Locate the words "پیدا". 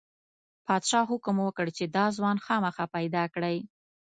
2.95-3.23